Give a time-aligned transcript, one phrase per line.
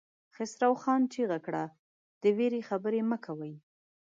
[0.35, 1.63] خسرو خان چيغه کړه!
[2.21, 3.53] د وېرې خبرې مه کوئ!